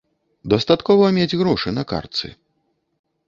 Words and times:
Дастаткова 0.53 1.09
мець 1.17 1.37
грошы 1.41 1.69
на 1.77 1.83
картцы. 1.91 2.27